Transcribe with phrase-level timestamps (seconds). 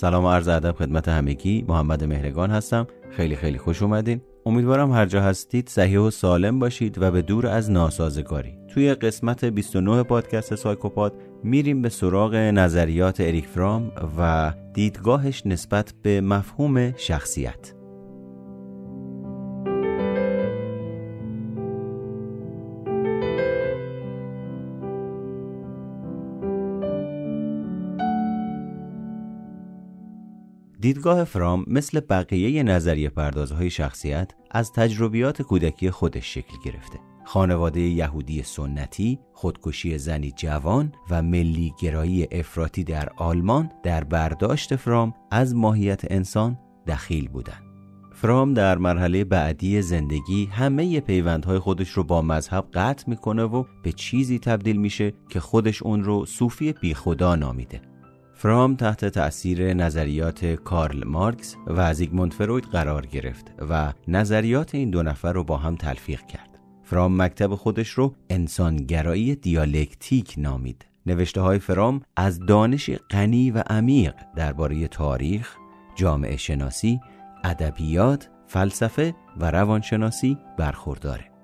[0.00, 1.64] سلام و عرض ادب خدمت همگی.
[1.68, 2.86] محمد مهرگان هستم.
[3.10, 4.20] خیلی خیلی خوش اومدین.
[4.46, 8.58] امیدوارم هر جا هستید صحیح و سالم باشید و به دور از ناسازگاری.
[8.68, 11.14] توی قسمت 29 پادکست سایکوپاد
[11.44, 17.77] میریم به سراغ نظریات اریک فرام و دیدگاهش نسبت به مفهوم شخصیت.
[30.80, 36.98] دیدگاه فرام مثل بقیه نظریه پردازهای شخصیت از تجربیات کودکی خودش شکل گرفته.
[37.24, 45.14] خانواده یهودی سنتی، خودکشی زنی جوان و ملی گرایی افراطی در آلمان در برداشت فرام
[45.30, 47.62] از ماهیت انسان دخیل بودند.
[48.12, 53.92] فرام در مرحله بعدی زندگی همه پیوندهای خودش رو با مذهب قطع می‌کنه و به
[53.92, 57.80] چیزی تبدیل میشه که خودش اون رو صوفی بیخدا نامیده.
[58.40, 65.02] فرام تحت تأثیر نظریات کارل مارکس و زیگموند فروید قرار گرفت و نظریات این دو
[65.02, 66.58] نفر رو با هم تلفیق کرد.
[66.82, 70.86] فرام مکتب خودش رو انسانگرایی دیالکتیک نامید.
[71.06, 75.56] نوشته های فرام از دانش غنی و عمیق درباره تاریخ،
[75.94, 77.00] جامعه شناسی،
[77.44, 81.37] ادبیات، فلسفه و روانشناسی برخورداره.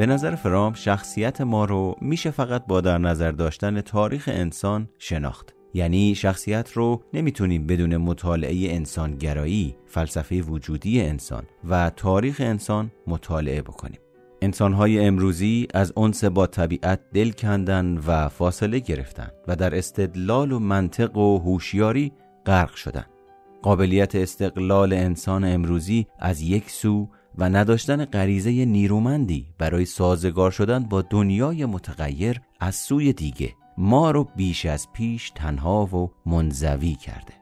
[0.00, 5.54] به نظر فرام شخصیت ما رو میشه فقط با در نظر داشتن تاریخ انسان شناخت
[5.74, 13.98] یعنی شخصیت رو نمی‌تونیم بدون مطالعه انسانگرایی، فلسفه وجودی انسان و تاریخ انسان مطالعه بکنیم.
[14.42, 20.58] انسانهای امروزی از انس با طبیعت دل کندن و فاصله گرفتن و در استدلال و
[20.58, 22.12] منطق و هوشیاری
[22.46, 23.04] غرق شدن.
[23.62, 27.08] قابلیت استقلال انسان امروزی از یک سو
[27.38, 34.28] و نداشتن غریزه نیرومندی برای سازگار شدن با دنیای متغیر از سوی دیگه ما رو
[34.36, 37.32] بیش از پیش تنها و منزوی کرده.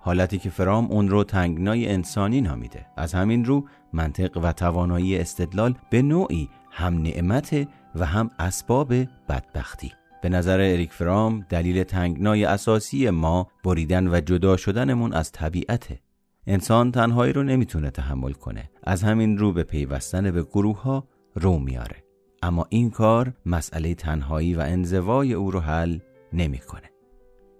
[0.00, 2.86] حالتی که فرام اون رو تنگنای انسانی نامیده.
[2.96, 8.94] از همین رو منطق و توانایی استدلال به نوعی هم نعمت و هم اسباب
[9.28, 9.92] بدبختی.
[10.22, 16.00] به نظر اریک فرام دلیل تنگنای اساسی ما بریدن و جدا شدنمون از طبیعته
[16.46, 18.70] انسان تنهایی رو نمی‌تونه تحمل کنه.
[18.82, 21.96] از همین رو به پیوستن به گروه ها رو میاره.
[22.42, 25.98] اما این کار مسئله تنهایی و انزوای او رو حل
[26.32, 26.90] نمی‌کنه.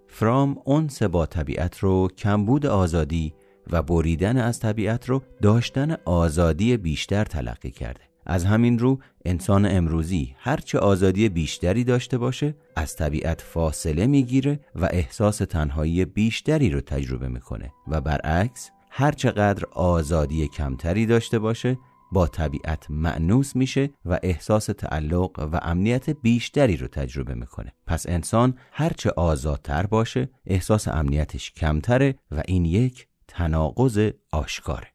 [0.07, 3.33] فرام اون با طبیعت رو کمبود آزادی
[3.71, 8.01] و بریدن از طبیعت رو داشتن آزادی بیشتر تلقی کرده.
[8.25, 14.89] از همین رو انسان امروزی هرچه آزادی بیشتری داشته باشه از طبیعت فاصله می‌گیره و
[14.91, 21.77] احساس تنهایی بیشتری رو تجربه می‌کنه و برعکس هرچقدر آزادی کمتری داشته باشه
[22.11, 27.73] با طبیعت معنوس میشه و احساس تعلق و امنیت بیشتری رو تجربه می‌کنه.
[27.87, 34.87] پس انسان هرچه آزادتر باشه احساس امنیتش کمتره و این یک تناقض آشکاره.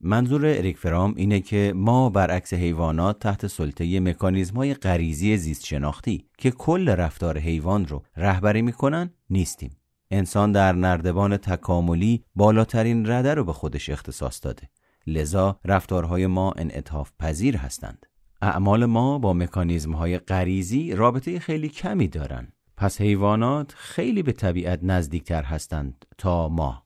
[0.00, 6.28] منظور اریک فرام اینه که ما برعکس حیوانات تحت سلطه مکانیزم های غریزی زیست شناختی
[6.38, 9.70] که کل رفتار حیوان رو رهبری می‌کنن نیستیم.
[10.14, 14.68] انسان در نردبان تکاملی بالاترین رده رو به خودش اختصاص داده.
[15.06, 18.06] لذا رفتارهای ما انعطاف پذیر هستند.
[18.42, 24.80] اعمال ما با مکانیزم های غریزی رابطه خیلی کمی دارند پس حیوانات خیلی به طبیعت
[24.82, 26.82] نزدیکتر هستند تا ما.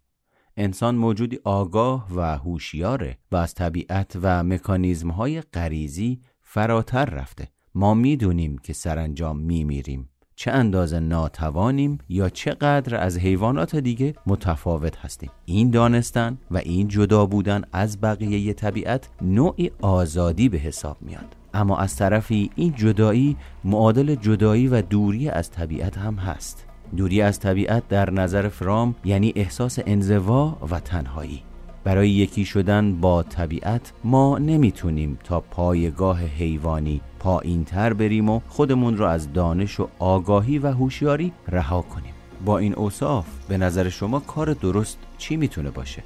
[0.56, 7.48] انسان موجودی آگاه و هوشیاره و از طبیعت و مکانیزم های غریزی فراتر رفته.
[7.74, 10.08] ما می‌دونیم که سرانجام میمیریم.
[10.38, 15.30] چه اندازه ناتوانیم یا چقدر از حیوانات دیگه متفاوت هستیم.
[15.44, 21.36] این دانستن و این جدا بودن از بقیه طبیعت نوعی آزادی به حساب میاد.
[21.54, 26.64] اما از طرفی این جدایی معادل جدایی و دوری از طبیعت هم هست.
[26.96, 31.42] دوری از طبیعت در نظر فرام یعنی احساس انزوا و تنهایی.
[31.88, 38.96] برای یکی شدن با طبیعت ما نمی‌تونیم تا پایگاه حیوانی پایین تر بریم و خودمون
[38.96, 42.14] رو از دانش و آگاهی و هوشیاری رها کنیم
[42.44, 46.02] با این اوصاف به نظر شما کار درست چی می‌تونه باشه؟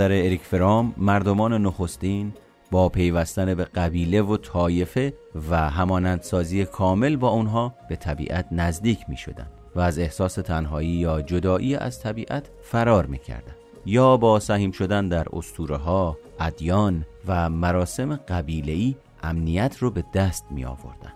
[0.00, 2.32] نظر اریک فرام مردمان نخستین
[2.70, 5.14] با پیوستن به قبیله و طایفه
[5.50, 11.22] و همانندسازی کامل با اونها به طبیعت نزدیک می شدن و از احساس تنهایی یا
[11.22, 13.52] جدایی از طبیعت فرار می کردن.
[13.86, 20.44] یا با سهیم شدن در اسطوره ها، ادیان و مراسم قبیله‌ای امنیت رو به دست
[20.50, 21.12] می آوردن.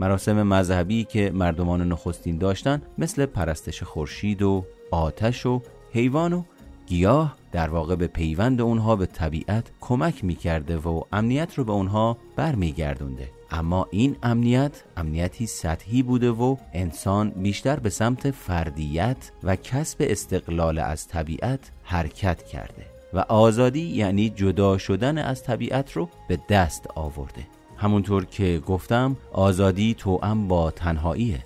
[0.00, 5.62] مراسم مذهبی که مردمان نخستین داشتن مثل پرستش خورشید و آتش و
[5.92, 6.42] حیوان و
[6.86, 12.16] گیاه در واقع به پیوند اونها به طبیعت کمک می‌کرده و امنیت رو به اونها
[12.36, 13.30] برمیگردونده.
[13.50, 20.78] اما این امنیت امنیتی سطحی بوده و انسان بیشتر به سمت فردیت و کسب استقلال
[20.78, 27.46] از طبیعت حرکت کرده و آزادی یعنی جدا شدن از طبیعت رو به دست آورده.
[27.76, 31.44] همونطور که گفتم آزادی توأم با تنهاییه.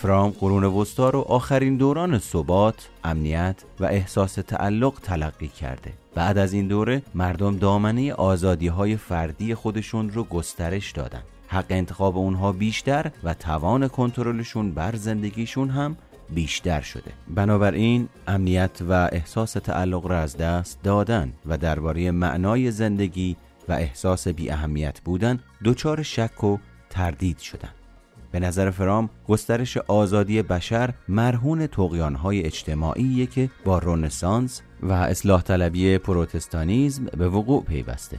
[0.00, 5.92] فرام قرون وسطا رو آخرین دوران ثبات، امنیت و احساس تعلق تلقی کرده.
[6.14, 11.22] بعد از این دوره مردم دامنه آزادی های فردی خودشون رو گسترش دادن.
[11.48, 15.96] حق انتخاب اونها بیشتر و توان کنترلشون بر زندگیشون هم
[16.30, 23.36] بیشتر شده بنابراین امنیت و احساس تعلق را از دست دادن و درباره معنای زندگی
[23.68, 26.56] و احساس بی اهمیت بودن دچار شک و
[26.90, 27.70] تردید شدن
[28.30, 35.98] به نظر فرام گسترش آزادی بشر مرهون تقیانهای اجتماعی که با رونسانس و اصلاح طلبی
[35.98, 38.18] پروتستانیزم به وقوع پیوسته.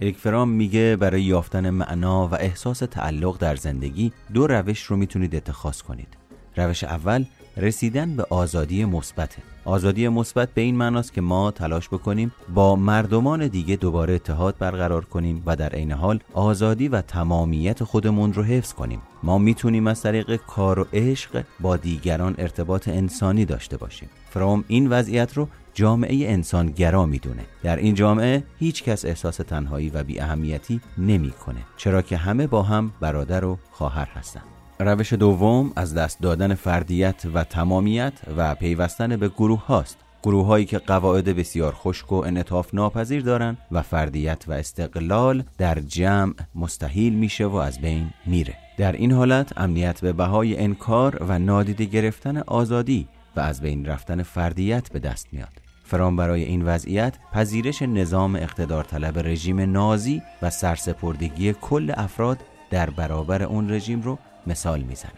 [0.00, 5.36] اریک فرام میگه برای یافتن معنا و احساس تعلق در زندگی دو روش رو می‌تونید
[5.36, 6.16] اتخاذ کنید.
[6.56, 7.24] روش اول
[7.56, 9.36] رسیدن به آزادی مثبت
[9.66, 15.04] آزادی مثبت به این معناست که ما تلاش بکنیم با مردمان دیگه دوباره اتحاد برقرار
[15.04, 19.02] کنیم و در عین حال آزادی و تمامیت خودمون رو حفظ کنیم.
[19.22, 24.08] ما می‌تونیم از طریق کار و عشق با دیگران ارتباط انسانی داشته باشیم.
[24.30, 27.42] فروم این وضعیت رو جامعه انسانگرا می‌دونه.
[27.62, 32.62] در این جامعه هیچ کس احساس تنهایی و بی اهمیتی نمی‌کنه چرا که همه با
[32.62, 39.16] هم برادر و خواهر هستند روش دوم از دست دادن فردیت و تمامیت و پیوستن
[39.16, 39.98] به گروه هاست.
[40.22, 45.78] گروه هایی که قواعد بسیار خشک و انعطاف ناپذیر دارن و فردیت و استقلال در
[45.78, 48.54] جمع مستحیل میشه و از بین میره.
[48.76, 54.22] در این حالت امنیت به بهای انکار و نادیده گرفتن آزادی و از بین رفتن
[54.22, 55.52] فردیت به دست میاد.
[55.84, 62.38] فرام برای این وضعیت پذیرش نظام اقتدار طلب رژیم نازی و سرسپردگی کل افراد
[62.70, 65.12] در برابر اون رژیم رو مثال می‌زنه.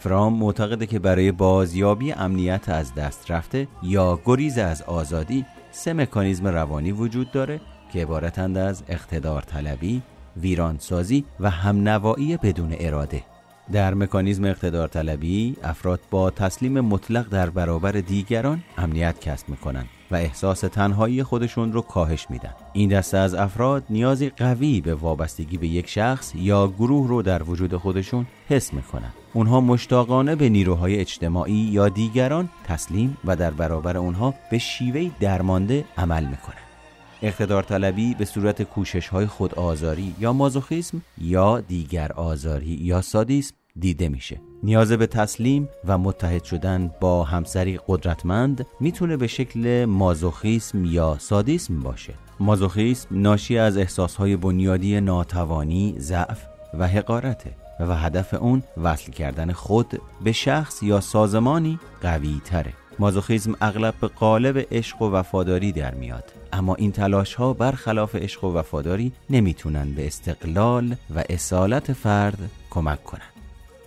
[0.00, 6.46] فرام معتقده که برای بازیابی امنیت از دست رفته یا گریز از آزادی سه مکانیزم
[6.46, 7.60] روانی وجود داره
[7.92, 10.02] که عبارتند از اقتدار طلبی،
[10.36, 13.22] ویرانسازی و همنوایی بدون اراده.
[13.72, 19.88] در مکانیزم اقتدار طلبی افراد با تسلیم مطلق در برابر دیگران امنیت کسب می‌کنند.
[20.12, 22.54] و احساس تنهایی خودشون رو کاهش میدن.
[22.72, 27.42] این دسته از افراد نیازی قوی به وابستگی به یک شخص یا گروه رو در
[27.42, 29.12] وجود خودشون حس می‌کنن.
[29.32, 35.84] اونها مشتاقانه به نیروهای اجتماعی یا دیگران تسلیم و در برابر اونها به شیوهی درمانده
[35.96, 36.62] عمل می‌کنن.
[37.22, 43.54] اقتدار طلبی به صورت کوشش های خود آزاری یا مازوخیسم یا دیگر آزاری یا سادیسم
[43.76, 44.51] دیده میشه.
[44.62, 51.80] نیاز به تسلیم و متحد شدن با همسری قدرتمند می‌تونه به شکل مازوخیسم یا سادیسم
[51.80, 52.14] باشه.
[52.40, 56.46] مازوخیسم ناشی از احساسهای بنیادی ناتوانی، ضعف
[56.78, 57.50] و حقارته
[57.80, 64.08] و هدف اون وصل کردن خود به شخص یا سازمانی قوی تره مازوخیسم اغلب به
[64.08, 66.24] قالب عشق و وفاداری در میاد.
[66.52, 73.04] اما این تلاش ها برخلاف عشق و وفاداری نمی‌تونن به استقلال و اصالت فرد کمک
[73.04, 73.31] کنند.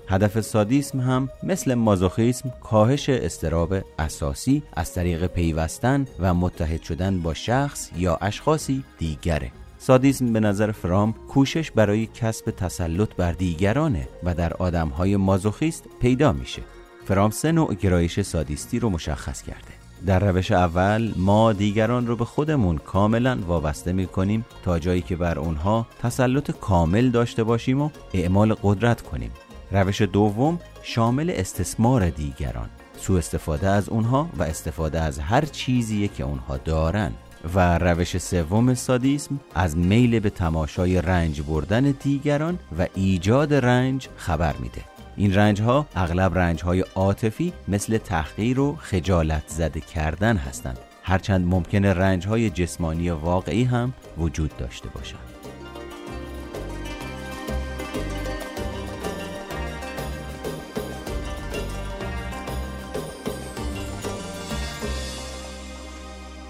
[0.08, 7.34] هدف سادیسم هم مثل مازوخیسم کاهش استراب اساسی از طریق پیوستن و متحد شدن با
[7.34, 9.52] شخص یا اشخاصی دیگره.
[9.78, 16.32] سادیسم به نظر فرام کوشش برای کسب تسلط بر دیگرانه و در آدمهای مازوخیست پیدا
[16.32, 16.62] میشه.
[17.06, 19.86] فرام سه نوع گرایش سادیستی رو مشخص کرده.
[20.06, 25.16] در روش اول ما دیگران رو به خودمون کاملا وابسته می کنیم تا جایی که
[25.16, 29.32] بر اونها تسلط کامل داشته باشیم و اعمال قدرت کنیم.
[29.76, 32.70] روش دوم شامل استثمار دیگران.
[32.98, 37.12] سوء استفاده از اونها و استفاده از هر چیزی که اونها دارن.
[37.56, 44.56] و روش سوم سادیسم از میل به تماشای رنج بردن دیگران و ایجاد رنج خبر
[44.56, 44.82] میده.
[45.16, 50.80] این رنج ها اغلب رنج های عاطفی مثل تحقیر و خجالت زده کردن هستند.
[51.04, 55.35] هرچند ممکنه رنج های جسمانی واقعی هم وجود داشته باشند.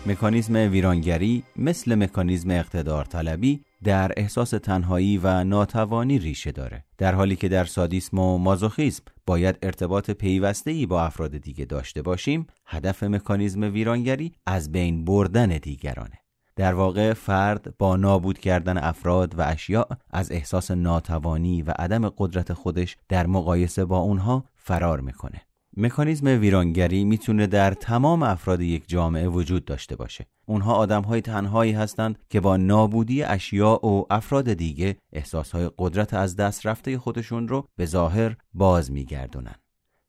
[0.08, 6.86] مکانیزم ویرانگری مثل مکانیزم اقتدار طلبی در احساس تنهایی و ناتوانی ریشه داره.
[6.98, 12.48] در حالی که در سادیسم و مازوخیسم باید ارتباط پیوسته‌ای با افراد دیگه داشته باشیم
[12.66, 16.20] هدف مکانیزم ویرانگری از بین بردن دیگرانه.
[16.56, 22.54] در واقع فرد با نابود کردن افراد و اشیاء از احساس ناتوانی و عدم قدرت
[22.54, 25.42] خودش در مقایسه با اونها فرار می‌کنه.
[25.78, 30.26] مکانیزم ویرانگری می‌تونه در تمام افراد یک جامعه وجود داشته باشه.
[30.46, 36.68] اونها آدمهای تنهایی هستند که با نابودی اشیاء و افراد دیگه احساسهای قدرت از دست
[36.68, 39.56] رفته خودشون رو به ظاهر باز میگردونن.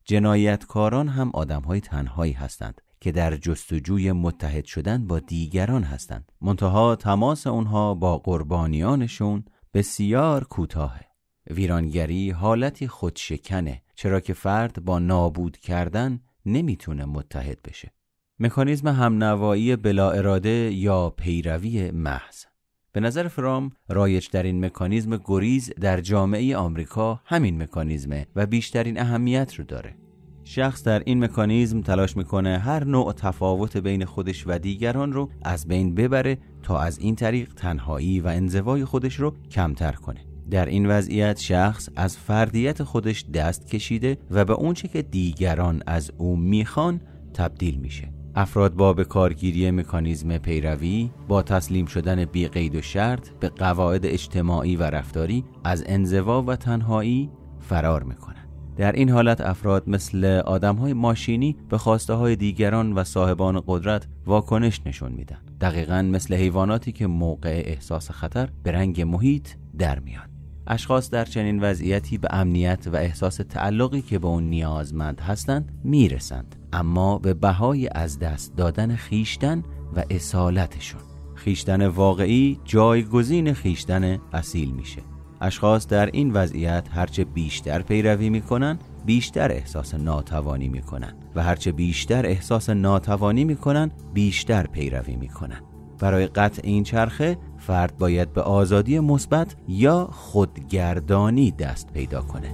[0.05, 6.33] جنایتکاران هم آدمهای تنهایی هستند که در جستجوی متحد شدن با دیگران هستند.
[6.41, 9.45] منتها تماس اونها با قربانیانشون
[9.75, 11.07] بسیار کوتاهه.
[11.51, 17.93] ویرانگری حالتی خودشکنه چرا که فرد با نابود کردن نمی‌تونه متحد بشه.
[18.39, 22.45] مکانیزم همنوایی بلا اراده یا پیروی محض.
[22.93, 29.01] به نظر فرام رایج در این مکانیزم گریز در جامعه آمریکا همین مکانیزمه و بیشترین
[29.01, 29.97] اهمیت رو داره.
[30.45, 35.69] شخص در این مکانیزم تلاش می‌کنه هر نوع تفاوت بین خودش و دیگران رو از
[35.69, 40.36] بین ببره تا از این طریق تنهایی و انزوای خودش رو کمتر کنه.
[40.51, 46.13] در این وضعیت شخص از فردیت خودش دست کشیده و به اونچه که دیگران از
[46.19, 47.01] او می‌خوان
[47.35, 48.13] تبدیل میشه.
[48.35, 54.07] افراد با به کارگیری مکانیزم پیروی با تسلیم شدن بی قید و شرط به قواعد
[54.07, 60.77] اجتماعی و رفتاری از انزوا و تنهایی فرار می‌کنن در این حالت افراد مثل آدم
[60.77, 65.39] های ماشینی به خواسته های دیگران و صاحبان قدرت واکنش نشون میدن.
[65.61, 69.49] دقیقا مثل حیواناتی که موقع احساس خطر به رنگ محیط
[69.79, 70.36] در میان.
[70.67, 76.57] اشخاص در چنین وضعیتی به امنیت و احساس تعلقی که به اون نیازمند هستند می‌رسند.
[76.73, 79.63] اما به بهای از دست دادن خیشتن
[79.97, 81.01] و اصالتشون.
[81.35, 85.03] خیشتن واقعی جایگزین خیشتن اصیل میشه.
[85.41, 91.13] اشخاص در این وضعیت هرچه بیشتر پیروی می‌کنن بیشتر احساس ناتوانی می‌کنن.
[91.35, 95.61] و هرچه بیشتر احساس ناتوانی می‌کنن بیشتر پیروی می‌کنن.
[95.99, 102.51] برای قطع این چرخه فرد باید به آزادی مثبت یا خودگردانی دست پیدا کنه.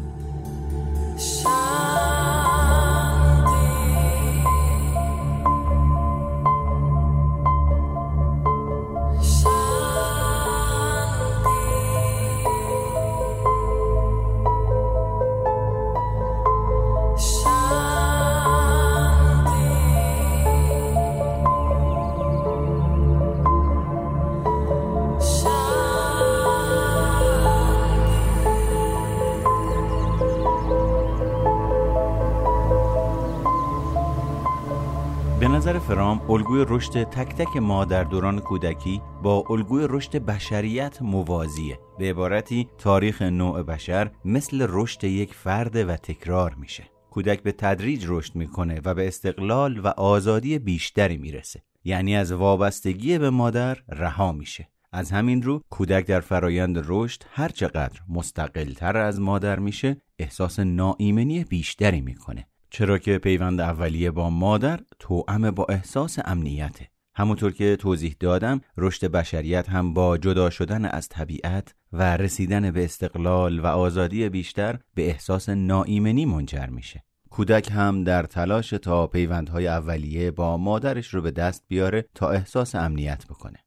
[36.32, 41.78] الگوی رشد تک تک ما در دوران کودکی با الگوی رشد بشریت موازیه.
[41.98, 46.84] به عبارتی تاریخ نوع بشر مثل رشد یک فرد و تکرار میشه.
[47.10, 51.62] کودک به تدریج رشد می‌کنه و به استقلال و آزادی بیشتری می‌رسه.
[51.84, 54.68] یعنی از وابستگی به مادر رها میشه.
[54.92, 61.44] از همین رو کودک در فرایند رشد هر چقدر مستقلتر از مادر میشه احساس ناایمنی
[61.44, 62.46] بیشتری می‌کنه.
[62.74, 66.88] چرا که پیوند اولیه با مادر توأم با احساس امنیته.
[67.14, 72.84] همونطور که توضیح دادم رشد بشریت هم با جدا شدن از طبیعت و رسیدن به
[72.84, 77.04] استقلال و آزادی بیشتر به احساس ناایمنی منجر میشه.
[77.30, 82.74] کودک هم در تلاش تا پیوندهای اولیه با مادرش رو به دست بیاره تا احساس
[82.74, 83.58] امنیت بکنه.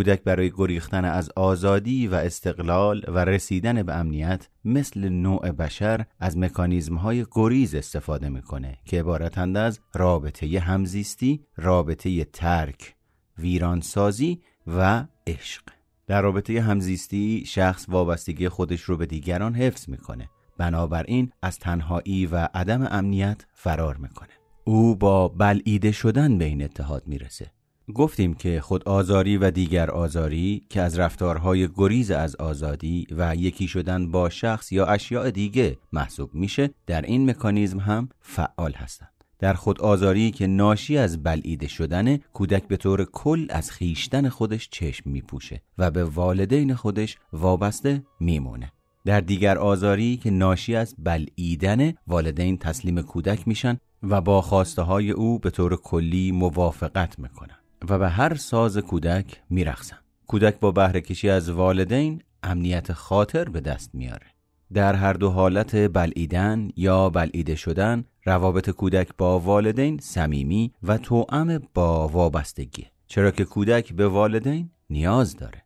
[0.00, 6.38] کودک برای گریختن از آزادی و استقلال و رسیدن به امنیت مثل نوع بشر از
[6.38, 12.94] مکانیزم های گریز استفاده می‌کنه که عبارتند از رابطه همزیستی، رابطه ترک،
[13.38, 15.62] ویرانسازی و عشق.
[16.06, 20.28] در رابطه همزیستی شخص وابستگی خودش رو به دیگران حفظ می‌کنه.
[20.58, 24.32] بنابراین از تنهایی و عدم امنیت فرار می‌کنه.
[24.64, 27.50] او با بلعیده شدن به این اتحاد می‌رسه.
[27.92, 33.68] گفتیم که خود آزاری و دیگر آزاری که از رفتارهای گریز از آزادی و یکی
[33.68, 39.10] شدن با شخص یا اشیاء دیگه محسوب میشه در این مکانیزم هم فعال هستند.
[39.38, 44.68] در خود آزاری که ناشی از بلعیده شدن کودک به طور کل از خیشتن خودش
[44.70, 48.72] چشم میپوشه و به والدین خودش وابسته میمونه.
[49.04, 55.10] در دیگر آزاری که ناشی از بلعیدن والدین تسلیم کودک میشن و با خواسته های
[55.10, 57.59] او به طور کلی موافقت می‌کنن.
[57.88, 59.96] و به هر ساز کودک میرخصن
[60.26, 64.26] کودک با بهره کشی از والدین امنیت خاطر به دست میاره
[64.72, 71.62] در هر دو حالت بلعیدن یا بلعیده شدن روابط کودک با والدین صمیمی و توأم
[71.74, 72.86] با وابستگی.
[73.06, 75.62] چرا که کودک به والدین نیاز داره.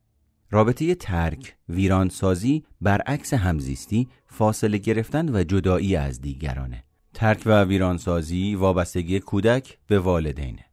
[0.50, 6.85] رابطه ترک ویرانسازی برعکس همزیستی فاصله گرفتن و جدایی از دیگرانه.
[7.14, 10.64] ترک و ویرانسازی وابستگی کودک به والدینه.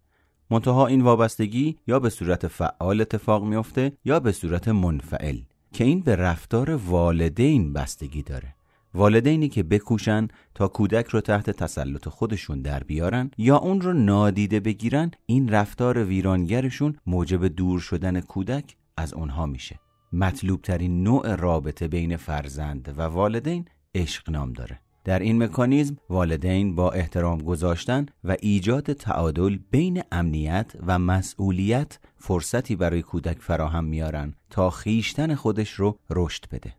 [0.52, 5.38] منتها این وابستگی یا به صورت فعال اتفاق میافته یا به صورت منفعل
[5.74, 8.56] که این به رفتار والدین بستگی داره.
[8.94, 14.60] والدینی که بکوشن تا کودک رو تحت تسلط خودشون در بیارن یا اون رو نادیده
[14.60, 19.80] بگیرن این رفتار ویرانگرشون موجب دور شدن کودک از اونها میشه.
[20.14, 23.66] مطلوب ترین نوع رابطه بین فرزند و والدین
[23.96, 24.80] عشق نام داره.
[25.04, 32.76] در این مکانیزم والدین با احترام گذاشتن و ایجاد تعادل بین امنیت و مسئولیت فرصتی
[32.76, 36.74] برای کودک فراهم میارن تا خیشتن خودش رو رشد بده.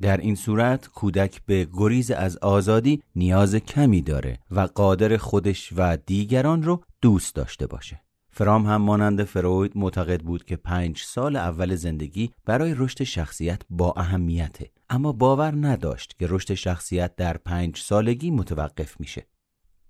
[0.00, 5.96] در این صورت کودک به گریز از آزادی نیاز کمی داره و قادر خودش و
[5.96, 8.00] دیگران رو دوست داشته باشه.
[8.30, 13.94] فرام هم مانند فروید معتقد بود که پنج سال اول زندگی برای رشد شخصیت با
[13.96, 14.70] اهمیته.
[14.90, 19.26] اما باور نداشت که رشد شخصیت در پنج سالگی متوقف میشه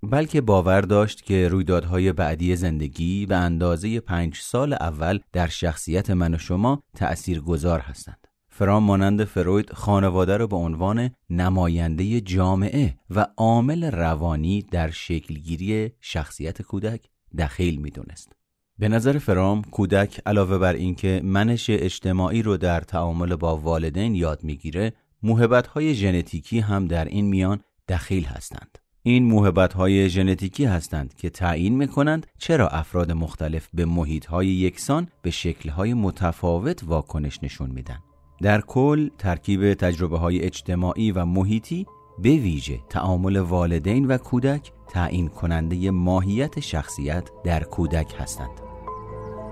[0.02, 6.34] بلکه باور داشت که رویدادهای بعدی زندگی و اندازه پنج سال اول در شخصیت من
[6.34, 13.26] و شما تأثیر گذار هستند فرام مانند فروید خانواده را به عنوان نماینده جامعه و
[13.36, 17.00] عامل روانی در شکلگیری شخصیت کودک
[17.38, 18.39] دخیل می‌دونست.
[18.80, 24.44] به نظر فرام کودک علاوه بر اینکه منش اجتماعی رو در تعامل با والدین یاد
[24.44, 31.14] می‌گیره موهبت های ژنتیکی هم در این میان دخیل هستند این موهبت های ژنتیکی هستند
[31.14, 37.38] که تعیین می‌کنند چرا افراد مختلف به محیط های یکسان به شکل های متفاوت واکنش
[37.42, 37.98] نشون میدن
[38.42, 41.86] در کل ترکیب تجربه های اجتماعی و محیطی
[42.18, 48.69] به ویژه تعامل والدین و کودک تعیین کننده ماهیت شخصیت در کودک هستند.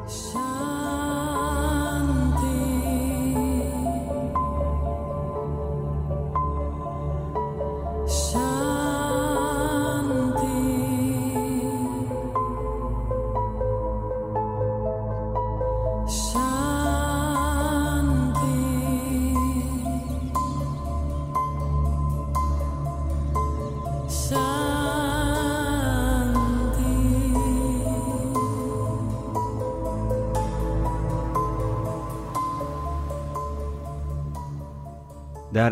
[0.09, 0.48] Shine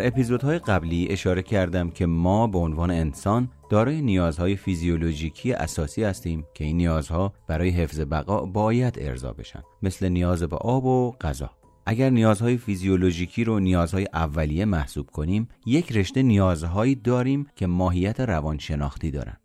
[0.07, 6.65] اپیزودهای قبلی اشاره کردم که ما به عنوان انسان دارای نیازهای فیزیولوژیکی اساسی هستیم که
[6.65, 11.51] این نیازها برای حفظ بقا باید ارضا بشن مثل نیاز به آب و غذا.
[11.87, 19.11] اگر نیازهای فیزیولوژیکی رو نیازهای اولیه محسوب کنیم یک رشته نیازهایی داریم که ماهیت روانشناختی
[19.11, 19.37] دارن.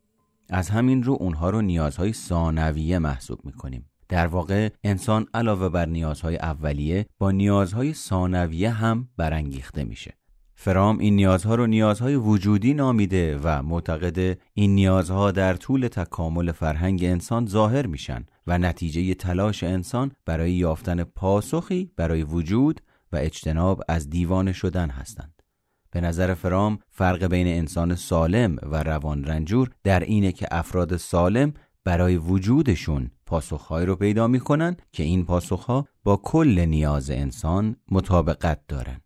[0.50, 3.86] از همین رو اونها رو نیازهای ثانویه محسوب می‌کنیم.
[4.10, 10.21] در واقع انسان علاوه بر نیازهای اولیه با نیازهای ثانویه هم برانگیخته میشه.
[10.64, 17.04] فرام این نیازها رو نیازهای وجودی نامیده و معتقد این نیازها در طول تکامل فرهنگ
[17.04, 24.10] انسان ظاهر میشن و نتیجه تلاش انسان برای یافتن پاسخی برای وجود و اجتناب از
[24.10, 25.42] دیوانه شدن هستند.
[25.92, 31.54] به نظر فرام فرق بین انسان سالم و روان رنجور در اینه که افراد سالم
[31.84, 39.02] برای وجودشون پاسخهایی رو پیدا می‌کنن که این پاسخها با کل نیاز انسان مطابقت دارن.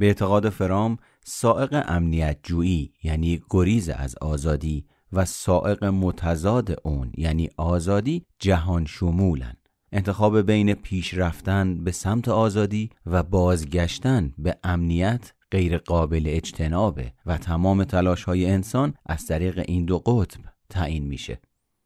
[0.00, 7.48] به اعتقاد فرام سائق امنیت جویی یعنی گریز از آزادی و سائق متضاد اون یعنی
[7.56, 9.54] آزادی جهان شمولن.
[9.92, 17.38] انتخاب بین پیش رفتن به سمت آزادی و بازگشتن به امنیت غیر قابل اجتنابه و
[17.38, 21.40] تمام تلاش های انسان از طریق این دو قطب تعیین میشه.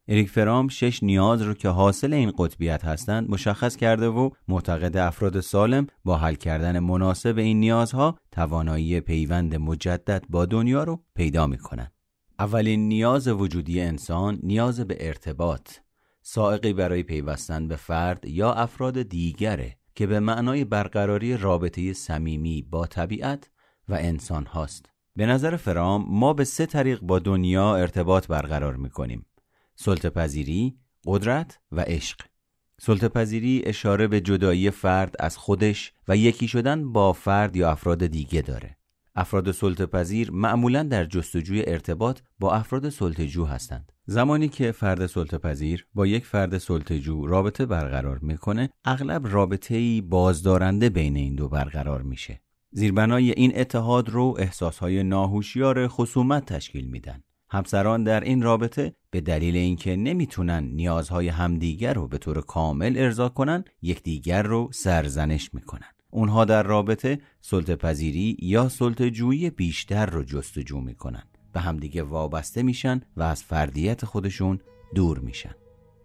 [0.07, 5.39] اریک فرام شش نیاز رو که حاصل این قطبیت هستند مشخص کرده و معتقد افراد
[5.39, 11.91] سالم با حل کردن مناسب این نیازها توانایی پیوند مجدد با دنیا رو پیدا می‌کنن.
[12.39, 15.71] اولین نیاز وجودی انسان نیاز به ارتباط
[16.21, 22.87] سائقی برای پیوستن به فرد یا افراد دیگره که به معنای برقراری رابطه صمیمی با
[22.87, 23.49] طبیعت
[23.89, 24.85] و انسان هاست.
[25.15, 29.25] به نظر فرام ما به سه طریق با دنیا ارتباط برقرار می‌کنیم.
[29.75, 32.21] سلطپذیری، قدرت و عشق
[32.81, 38.41] سلطپذیری اشاره به جدایی فرد از خودش و یکی شدن با فرد یا افراد دیگه
[38.41, 38.77] داره.
[39.15, 43.91] افراد سلطپذیر معمولا در جستجوی ارتباط با افراد سلطجو هستند.
[44.05, 51.15] زمانی که فرد سلطپذیر با یک فرد سلطجو رابطه برقرار می‌کنه، اغلب رابطه‌ای بازدارنده بین
[51.15, 52.41] این دو برقرار میشه.
[52.71, 57.23] زیربنای این اتحاد رو احساسهای ناهوشیار خصومت تشکیل میدن.
[57.49, 63.29] همسران در این رابطه به دلیل اینکه نمی‌تونن نیازهای همدیگر رو به طور کامل ارضا
[63.29, 65.87] کنن یکدیگر رو سرزنش می‌کنن.
[66.09, 72.63] اونها در رابطه سلطه پذیری یا سلطه جویی بیشتر رو جستجو می‌کنن به همدیگه وابسته
[72.63, 74.59] میشن و از فردیت خودشون
[74.95, 75.55] دور میشن.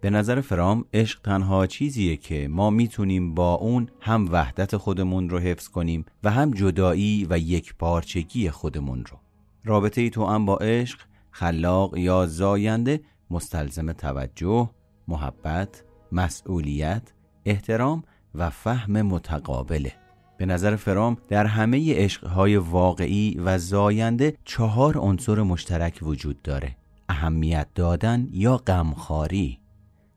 [0.01, 5.39] به نظر فرام عشق تنها چیزیه که ما می‌تونیم با اون هم وحدت خودمون رو
[5.39, 9.17] حفظ کنیم و هم جدایی و یک پارچگی خودمون رو.
[9.65, 10.99] رابطه ای تو هم با عشق
[11.31, 14.69] خلاق یا زاینده مستلزم توجه،
[15.07, 17.13] محبت، مسئولیت،
[17.45, 18.03] احترام
[18.35, 19.93] و فهم متقابله.
[20.37, 26.75] به نظر فرام در همه عشقهای واقعی و زاینده چهار عنصر مشترک وجود داره.
[27.09, 29.59] اهمیت دادن یا غمخواری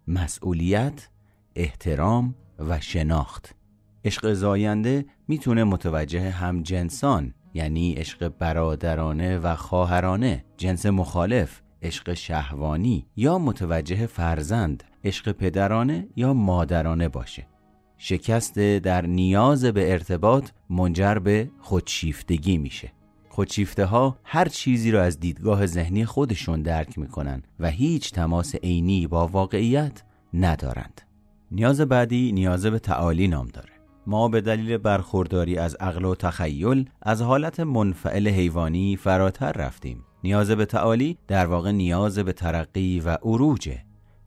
[0.09, 1.09] مسئولیت
[1.57, 3.55] احترام و شناخت.
[4.05, 13.07] عشق زاینده می‌تونه متوجه هم جنسان یعنی عشق برادرانه و خواهرانه جنس مخالف عشق شهوانی
[13.17, 17.47] یا متوجه فرزند عشق پدرانه یا مادرانه باشه.
[17.99, 22.93] شکست در نیاز به ارتباط منجر به خودشیفتگی میشه.
[23.29, 29.07] خودشیفته ها هر چیزی را از دیدگاه ذهنی خودشون درک می‌کنن و هیچ تماس عینی
[29.07, 30.03] با واقعیت
[30.35, 31.01] ندارند.
[31.51, 33.74] نیاز بعدی نیاز به تعالی نام داره.
[34.07, 40.05] ما به دلیل برخورداری از عقل و تخیل از حالت منفعل حیوانی فراتر رفتیم.
[40.25, 43.79] نیاز به تعالی در واقع نیاز به ترقی و عروجه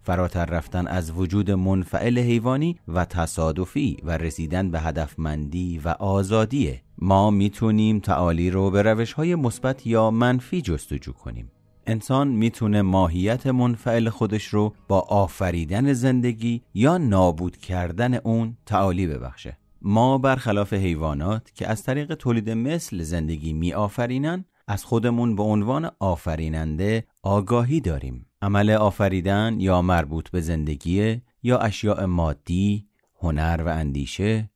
[0.02, 7.32] فراتر رفتن از وجود منفعل حیوانی و تصادفی و رسیدن به هدفمندی و آزادیه ما
[7.32, 11.52] می‌تونیم تعالی رو به روش های مثبت یا منفی جستجو کنیم.
[11.88, 19.58] انسان می‌تونه ماهیت منفعل خودش رو با آفریدن زندگی یا نابود کردن اون تعالی ببخشه.
[19.82, 25.92] ما برخلاف حیوانات که از طریق تولید مثل زندگی می آفرینن از خودمون به عنوان
[26.00, 28.26] آفریننده آگاهی داریم.
[28.42, 32.88] عمل آفریدن یا مربوط به زندگی یا اشیاء مادی
[33.22, 34.50] هنر و اندیشه.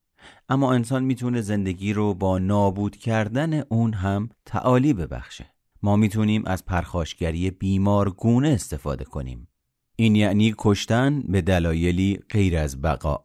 [0.50, 5.46] اما انسان می‌تونه زندگی رو با نابود کردن اون هم تعالی ببخشه.
[5.84, 9.48] ما می‌تونیم از پرخاشگری بیمارگونه استفاده کنیم.
[9.96, 13.24] این یعنی کشتن به دلایلی غیر از بقا.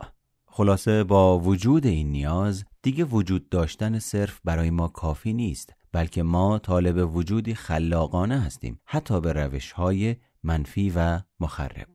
[0.57, 6.59] خلاصه با وجود این نیاز دیگه وجود داشتن صرف برای ما کافی نیست بلکه ما
[6.59, 11.89] طالب وجودی خلاقانه هستیم حتی به روش های منفی و مخرب.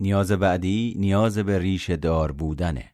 [0.00, 2.92] نیاز بعدی نیاز به ریش دار بودنه.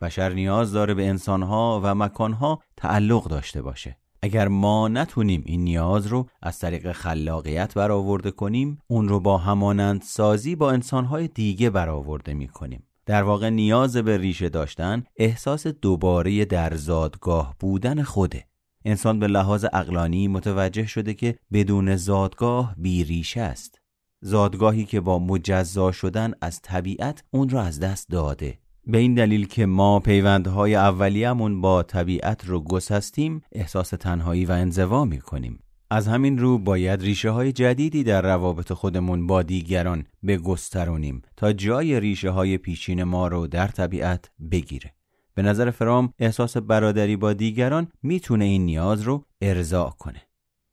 [0.00, 3.98] بشر نیاز داره به انسانها و مکانها تعلق داشته باشه.
[4.22, 10.02] اگر ما نتونیم این نیاز رو از طریق خلاقیت برآورده کنیم اون رو با همانند
[10.02, 16.44] سازی با انسانهای دیگه برآورده می کنیم در واقع نیاز به ریشه داشتن احساس دوباره
[16.44, 18.44] در زادگاه بودن خوده.
[18.84, 23.80] انسان به لحاظ اقلانی متوجه شده که بدون زادگاه بی ریشه است.
[24.20, 28.58] زادگاهی که با مجزا شدن از طبیعت اون را از دست داده.
[28.86, 35.04] به این دلیل که ما پیوندهای اولیه‌مون با طبیعت رو گسستیم احساس تنهایی و انزوا
[35.04, 41.22] می کنیم از همین رو باید ریشه های جدیدی در روابط خودمون با دیگران بگسترونیم
[41.36, 44.94] تا جای ریشه های پیشین ما رو در طبیعت بگیره
[45.34, 50.22] به نظر فرام احساس برادری با دیگران می‌تونه این نیاز رو ارضاع کنه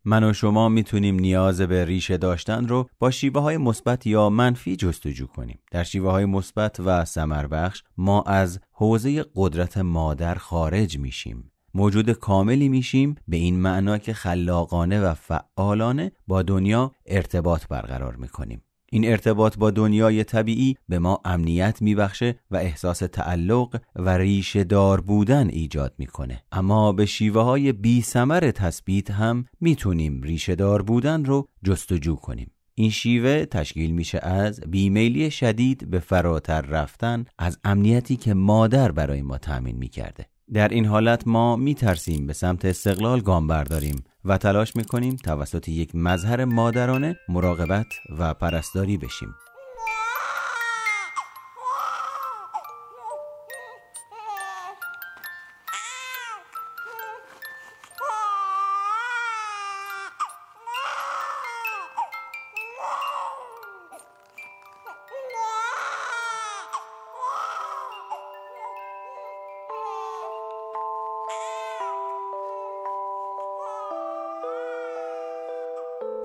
[0.05, 4.75] من و شما می‌تونیم نیاز به ریشه داشتن رو با شیوه های مثبت یا منفی
[4.75, 5.59] جستجو کنیم.
[5.71, 11.51] در شیوه های مثبت و سمر بخش ما از حوزه قدرت مادر خارج میشیم.
[11.73, 18.61] موجود کاملی میشیم به این معنا که خلاقانه و فعالانه با دنیا ارتباط برقرار می‌کنیم.
[18.91, 25.01] این ارتباط با دنیای طبیعی به ما امنیت میبخشه و احساس تعلق و ریشه دار
[25.01, 26.43] بودن ایجاد می‌کنه.
[26.51, 32.51] اما به شیوه های بی سمر تثبیت هم می‌تونیم ریشه دار بودن رو جستجو کنیم.
[32.75, 39.21] این شیوه تشکیل میشه از بیمیلی شدید به فراتر رفتن از امنیتی که مادر برای
[39.21, 40.25] ما تأمین می‌کرده.
[40.53, 45.95] در این حالت ما میترسیم به سمت استقلال گام برداریم و تلاش می‌کنیم توسط یک
[45.95, 47.87] مظهر مادرانه مراقبت
[48.19, 49.35] و پرستاری بشیم.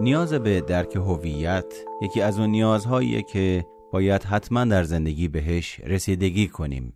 [0.02, 6.48] نیاز به درک هویت یکی از اون نیازهاییه که باید حتما در زندگی بهش رسیدگی
[6.48, 6.92] کنیم.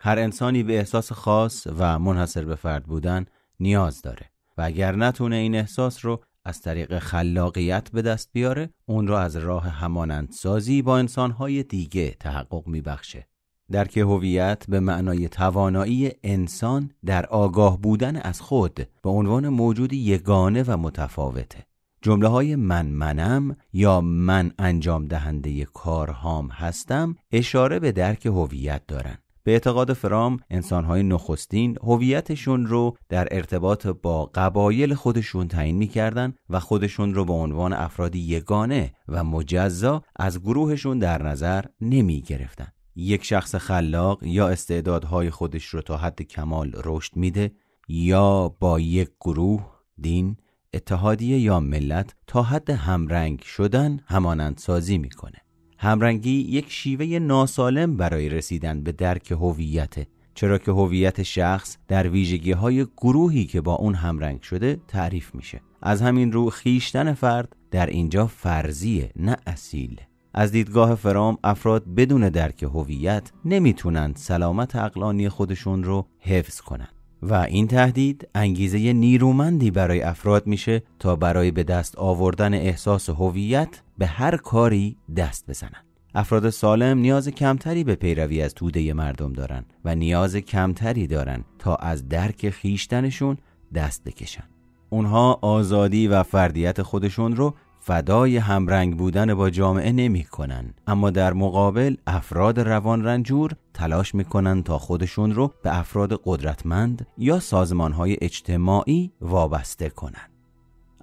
[0.00, 3.26] هر انسانی به احساس خاص و منحصر به فرد بودن
[3.60, 9.06] نیاز داره و اگر نتونه این احساس رو از طریق خلاقیت به دست بیاره اون
[9.08, 13.26] رو از راه همانندسازی با انسانهای دیگه تحقق میبخشه
[13.70, 20.62] درک هویت به معنای توانایی انسان در آگاه بودن از خود به عنوان موجودی یگانه
[20.62, 21.71] و متفاوته
[22.02, 29.18] جمله های من منم یا من انجام دهنده کارهام هستم اشاره به درک هویت دارن
[29.44, 36.60] به اعتقاد فرام انسانهای نخستین هویتشون رو در ارتباط با قبایل خودشون تعیین می‌کردن و
[36.60, 42.68] خودشون رو به عنوان افرادی یگانه و مجزا از گروهشون در نظر نمی گرفتن.
[42.96, 47.52] یک شخص خلاق یا استعدادهای خودش رو تا حد کمال رشد میده
[47.88, 50.36] یا با یک گروه، دین،
[50.74, 55.38] اتحادیه یا ملت تا حد همرنگ شدن همانند سازی می‌کنه.
[55.78, 59.94] همرنگی یک شیوه ناسالم برای رسیدن به درک هویت
[60.34, 65.60] چرا که هویت شخص در ویژگی های گروهی که با اون همرنگ شده تعریف میشه.
[65.82, 70.00] از همین رو خیشتن فرد در اینجا فرضیه نه اصیل.
[70.34, 77.34] از دیدگاه فرام افراد بدون درک هویت نمی‌تونند سلامت اقلانی خودشون رو حفظ کنند و
[77.34, 84.06] این تهدید انگیزه نیرومندی برای افراد میشه تا برای به دست آوردن احساس هویت به
[84.06, 85.84] هر کاری دست بزنند.
[86.14, 91.76] افراد سالم نیاز کمتری به پیروی از توده مردم دارن و نیاز کمتری دارن تا
[91.76, 93.36] از درک خیشتنشون
[93.74, 94.44] دست بکشن.
[94.90, 97.54] اونها آزادی و فردیت خودشون رو
[97.84, 100.74] فدای همرنگ بودن با جامعه نمی کنن.
[100.86, 107.40] اما در مقابل افراد روان رنجور تلاش می‌کنن تا خودشون رو به افراد قدرتمند یا
[107.40, 110.28] سازمانهای اجتماعی وابسته کنن.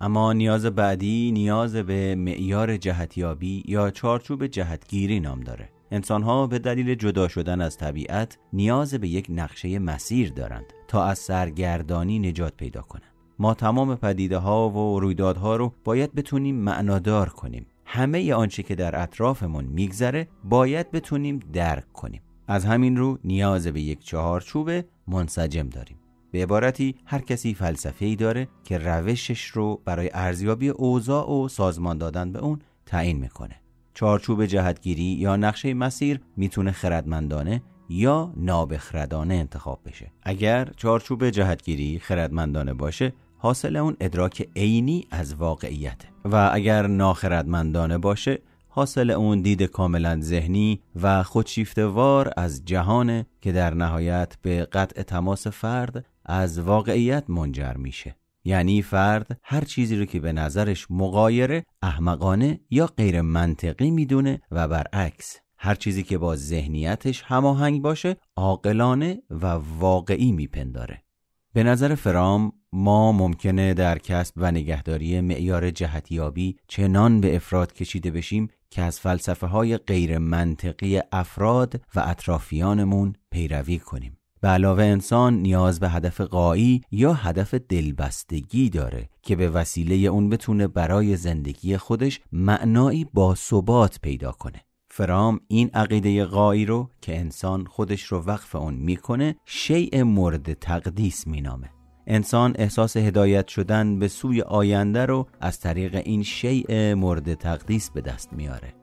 [0.02, 5.70] اما نیاز بعدی نیاز به معیار جهتیابی یا چارچوب جهتگیری نام داره.
[5.92, 11.20] انسانها به دلیل جدا شدن از طبیعت نیاز به یک نقشه مسیر دارند تا از
[11.20, 13.09] سرگردانی نجات پیدا کنند.
[13.42, 17.66] ما تمام پدیده ها و رویدادها رو باید بتونیم معنادار کنیم.
[17.86, 22.22] همه آنچه که در اطرافمون میگذره باید بتونیم درک کنیم.
[22.48, 24.70] از همین رو نیاز به یک چهارچوب
[25.08, 25.98] منسجم داریم.
[26.32, 31.98] به عبارتی هر کسی فلسفه ای داره که روشش رو برای ارزیابی اوضاع و سازمان
[31.98, 33.56] دادن به اون تعیین می‌کنه.
[33.94, 40.12] چارچوب جهتگیری یا نقشه مسیر می‌تونه خردمندانه یا نابخردانه انتخاب بشه.
[40.24, 46.02] اگر چارچوب جهتگیری خردمندانه باشه حاصل اون ادراک عینی از واقعیت.
[46.26, 53.74] و اگر ناخردمندانه باشه حاصل اون دید کاملا ذهنی و خودشیفتوار از جهان که در
[53.74, 58.16] نهایت به قطع تماس فرد از واقعیت منجر میشه.
[58.44, 64.68] یعنی فرد هر چیزی رو که به نظرش مقایره احمقانه یا غیر منطقی می‌دونه و
[64.68, 69.46] برعکس هر چیزی که با ذهنیتش هماهنگ باشه عاقلانه و
[69.80, 71.04] واقعی میپنداره.
[71.54, 78.12] به نظر فرام ما ممکنه در کسب و نگهداری معیار جهتیابی چنان به افراد کشیده
[78.12, 84.18] بشیم که از فلسفه های غیر منطقی افراد و اطرافیانمون پیروی کنیم.
[84.42, 90.30] به علاوه انسان نیاز به هدف قایی یا هدف دلبستگی داره که به وسیله اون
[90.30, 94.62] بتونه برای زندگی خودش معنایی با ثبات پیدا کنه.
[95.00, 101.28] فرام این عقیده قایی رو که انسان خودش رو وقف اون می‌کنه شیء مورد تقدیس
[101.28, 101.70] مینامه.
[102.08, 108.02] انسان احساس هدایت شدن به سوی آینده رو از طریق این شیء مورد تقدیس به
[108.02, 108.74] دست میاره.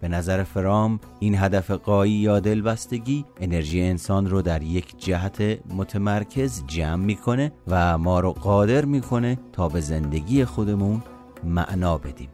[0.00, 5.40] به نظر فرام این هدف قایی یا دلبستگی انرژی انسان رو در یک جهت
[5.74, 11.02] متمرکز جمع می‌کنه و ما رو قادر می‌کنه تا به زندگی خودمون
[11.44, 12.28] معنا بدیم.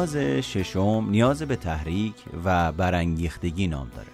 [0.00, 4.08] نیاز ششم نیاز به تحریک و برانگیختگی نام داره.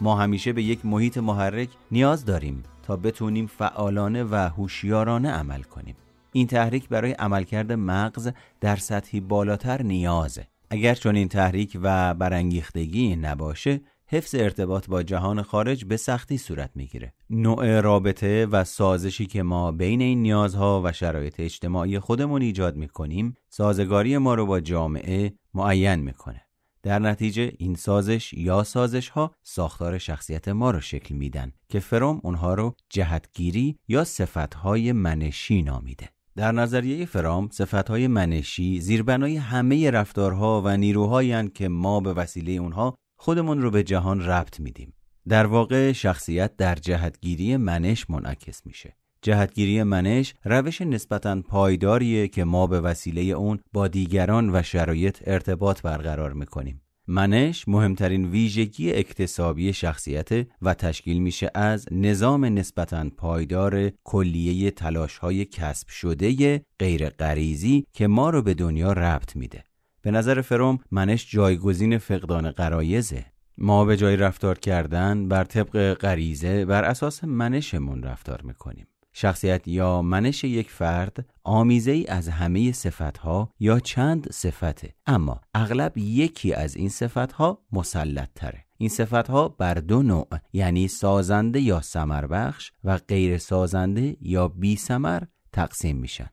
[0.00, 5.96] ما همیشه به یک محیط محرک نیاز داریم تا بتونیم فعالانه و هوشیارانه عمل کنیم.
[6.32, 10.46] این تحریک برای عملکرد مغز در سطحی بالاتر نیازه.
[10.70, 16.70] اگر چون این تحریک و برانگیختگی نباشه حفظ ارتباط با جهان خارج به سختی صورت
[16.74, 17.12] می‌گیره.
[17.30, 23.34] نوع رابطه و سازشی که ما بین این نیازها و شرایط اجتماعی خودمون ایجاد می‌کنیم
[23.48, 26.42] سازگاری ما رو با جامعه معین می‌کنه.
[26.82, 32.20] در نتیجه این سازش یا سازش ها ساختار شخصیت ما رو شکل میدن که فروم
[32.22, 36.08] اونها رو جهتگیری یا صفتهای منشی نامیده.
[36.36, 42.94] در نظریه فرام صفتهای منشی زیربنای همه رفتارها و نیروهایی که ما به وسیله اونها
[43.20, 44.94] خودمون رو به جهان ربط میدیم.
[45.28, 48.96] در واقع شخصیت در جهتگیری منش منعکس میشه.
[49.22, 55.82] جهتگیری منش روش نسبتا پایداریه که ما به وسیله اون با دیگران و شرایط ارتباط
[55.82, 56.82] برقرار می‌کنیم.
[57.10, 60.28] منش مهمترین ویژگی اکتسابی شخصیت
[60.62, 68.06] و تشکیل میشه از نظام نسبتا پایدار کلیه تلاش های کسب شده غیر غریزی که
[68.06, 69.64] ما رو به دنیا ربط میده.
[70.02, 73.24] به نظر فروم منش جایگزین فقدان قرایزه
[73.58, 78.86] ما به جای رفتار کردن بر طبق غریزه بر اساس منشمون رفتار می‌کنیم.
[79.12, 84.94] شخصیت یا منش یک فرد آمیزه ای از همه صفتها یا چند صفته.
[85.06, 91.60] اما اغلب یکی از این صفتها مسلط تره این صفتها بر دو نوع یعنی سازنده
[91.60, 96.28] یا سمربخش و غیر سازنده یا بی سمر تقسیم میشن.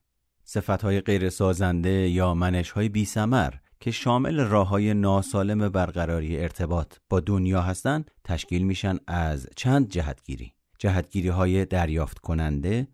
[0.55, 7.19] صفتهای غیر سازنده یا منشهای بی سمر که شامل راه های ناسالم برقراری ارتباط با
[7.19, 10.53] دنیا هستند تشکیل میشن از چند جهتگیری.
[10.79, 12.87] جهتگیری های دریافت کننده،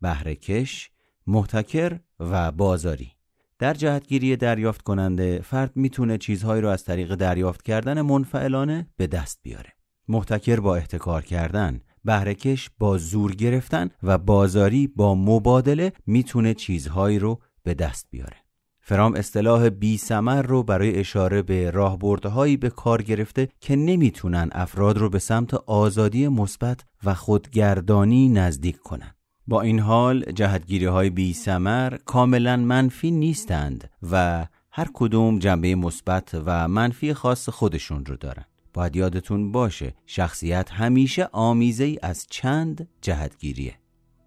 [0.00, 0.90] بهرهکش،
[1.26, 3.12] محتکر و بازاری.
[3.58, 9.40] در جهتگیری دریافت کننده فرد می‌تونه چیزهایی رو از طریق دریافت کردن منفعلانه به دست
[9.42, 9.72] بیاره.
[10.08, 17.40] محتکر با احتکار کردن بهرهکش با زور گرفتن و بازاری با مبادله می‌تونه چیزهایی رو
[17.62, 18.36] به دست بیاره
[18.80, 24.98] فرام اصطلاح بی سمر رو برای اشاره به راهبردهایی به کار گرفته که نمی‌تونن افراد
[24.98, 29.14] رو به سمت آزادی مثبت و خودگردانی نزدیک کنن.
[29.46, 36.40] با این حال جهتگیری های بی سمر کاملا منفی نیستند و هر کدوم جنبه مثبت
[36.46, 38.44] و منفی خاص خودشون رو دارن.
[38.78, 43.74] باید یادتون باشه شخصیت همیشه آمیزه ای از چند جهتگیریه.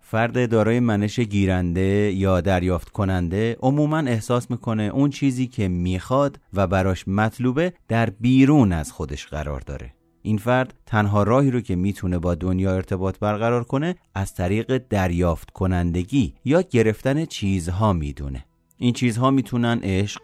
[0.01, 6.67] فرد دارای منش گیرنده یا دریافت کننده عموما احساس می‌کنه اون چیزی که می‌خواد و
[6.67, 9.93] براش مطلوبه در بیرون از خودش قرار داره.
[10.21, 15.51] این فرد تنها راهی رو که می‌تونه با دنیا ارتباط برقرار کنه از طریق دریافت
[15.51, 18.45] کنندگی یا گرفتن چیزها می‌دونه.
[18.77, 20.21] این چیزها می‌تونن عشق،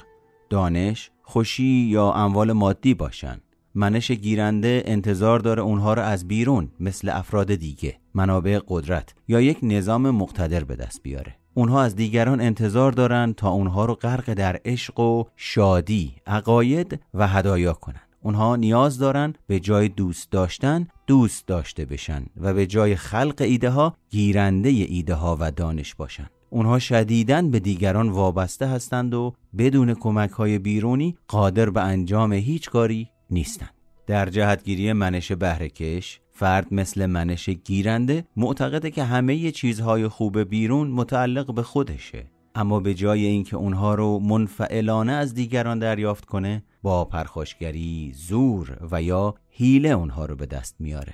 [0.49, 3.41] دانش، خوشی یا اموال مادی باشن.
[3.77, 9.57] منش گیرنده انتظار داره اونها رو از بیرون مثل افراد دیگه منابع قدرت یا یک
[9.61, 11.35] نظام مقتدر به دست بیاره.
[11.53, 17.27] اونها از دیگران انتظار دارن تا اونها رو غرق در عشق و شادی، عقاید و
[17.27, 18.01] هدایا کنن.
[18.21, 23.69] اونها نیاز دارن به جای دوست داشتن دوست داشته بشن و به جای خلق ایده
[23.69, 26.29] ها گیرنده ایده ها و دانش باشن.
[26.49, 32.69] اونها شدیداً به دیگران وابسته هستند و بدون کمک های بیرونی قادر به انجام هیچ
[32.69, 33.73] کاری نیستند.
[34.07, 41.53] در جهتگیری منش بهرهکش فرد مثل منش گیرنده معتقده که همه چیزهای خوب بیرون متعلق
[41.53, 42.31] به خودشه.
[42.55, 49.01] اما به جای اینکه اونها رو منفعلانه از دیگران دریافت کنه با پرخاشگری، زور و
[49.01, 51.13] یا حیله اونها رو به دست میاره.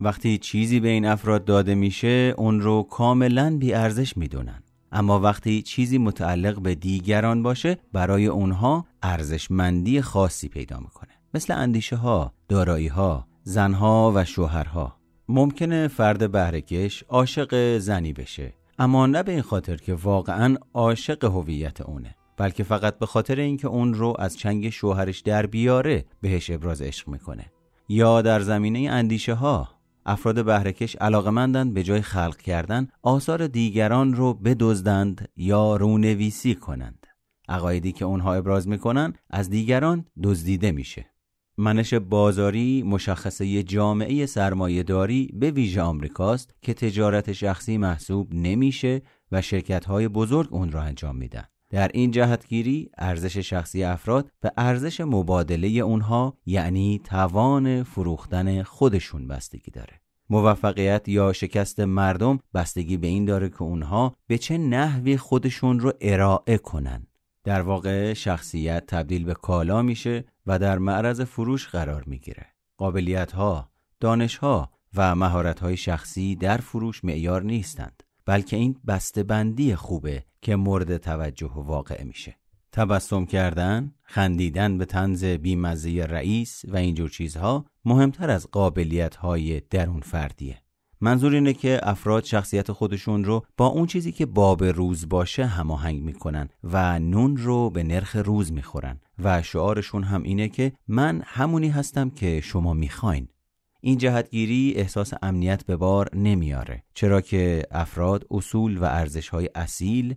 [0.00, 4.62] وقتی چیزی به این افراد داده میشه اون رو کاملا بیارزش می‌دونن.
[4.92, 11.13] اما وقتی چیزی متعلق به دیگران باشه برای اونها ارزشمندی خاصی پیدا می‌کنه.
[11.34, 14.96] مثل اندیشه ها، دارایی ها، زنها و شوهرها.
[15.28, 21.80] ممکنه فرد بهرهکش عاشق زنی بشه اما نه به این خاطر که واقعا عاشق هویت
[21.80, 26.82] اونه بلکه فقط به خاطر اینکه اون رو از چنگ شوهرش در بیاره بهش ابراز
[26.82, 27.44] عشق می‌کنه.
[27.88, 29.68] یا در زمینه اندیشه ها
[30.06, 37.06] افراد بهرهکش علاقمندند به جای خلق کردن آثار دیگران رو بدزدند یا رونویسی کنند.
[37.48, 41.13] عقایدی که اونها ابراز می‌کنن از دیگران دزدیده میشه.
[41.58, 49.02] منش بازاری مشخصه جامعه سرمایهداری به ویژه آمریکاست که تجارت شخصی محسوب نمیشه
[49.32, 51.44] و شرکت های بزرگ اون را انجام میدن.
[51.70, 59.70] در این جهتگیری ارزش شخصی افراد به ارزش مبادله اونها یعنی توان فروختن خودشون بستگی
[59.70, 60.00] داره.
[60.30, 65.92] موفقیت یا شکست مردم بستگی به این داره که اونها به چه نحوی خودشون رو
[66.00, 67.06] ارائه کنن.
[67.44, 72.46] در واقع شخصیت تبدیل به کالا میشه و در معرض فروش قرار می‌گیره.
[72.76, 73.70] قابلیت ها،
[74.00, 78.80] دانشها و مهارت‌های شخصی در فروش معیار نیستند بلکه این
[79.28, 82.36] بندی خوبه که مورد توجه واقع میشه
[82.72, 90.00] تبسم کردن، خندیدن به تنز بیمزه رئیس و اینجور چیزها مهمتر از قابلیت های درون
[90.00, 90.63] فردیه.
[91.04, 96.02] منظور اینه که افراد شخصیت خودشون رو با اون چیزی که باب روز باشه هماهنگ
[96.02, 101.68] می‌کنن و نون رو به نرخ روز می‌خورن و شعارشون هم اینه که من همونی
[101.68, 103.28] هستم که شما می‌خواین.
[103.80, 110.14] این جهتگیری احساس امنیت به بار نمیاره چرا که افراد اصول و ارزش های اصیل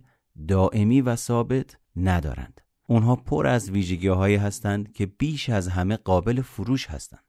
[0.48, 2.60] دائمی و ثابت ندارند.
[2.86, 7.27] اونها پر از ویژگی هستند که بیش از همه قابل فروش هستند.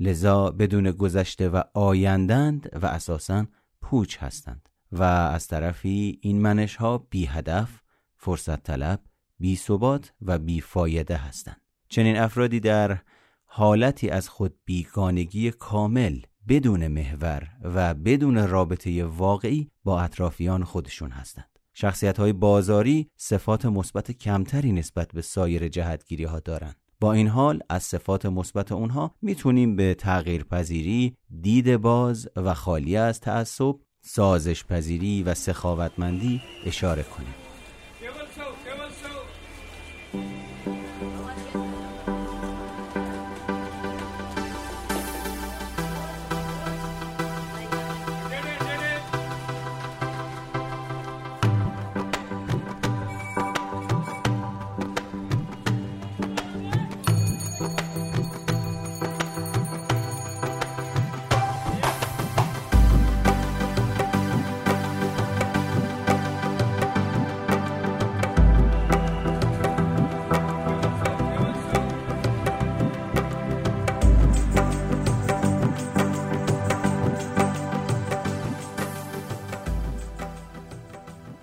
[0.00, 3.46] لذا بدون گذشته و آیندند و اساسا
[3.80, 7.80] پوچ هستند و از طرفی این منش ها بی هدف،
[8.16, 9.00] فرصت طلب،
[9.38, 11.60] بی ثبات و بی فایده هستند.
[11.88, 12.98] چنین افرادی در
[13.44, 21.58] حالتی از خود بیگانگی کامل بدون محور و بدون رابطه واقعی با اطرافیان خودشون هستند.
[21.74, 26.89] شخصیت های بازاری صفات مثبت کمتری نسبت به سایر جهتگیری ها دارند.
[27.00, 32.96] با این حال از صفات مثبت اونها می‌تونیم به تغییر پذیری، دید باز و خالی
[32.96, 37.34] از تعصب، سازش پذیری و سخاوتمندی اشاره کنیم.